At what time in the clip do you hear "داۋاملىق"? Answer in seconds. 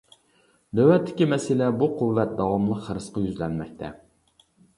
2.41-2.81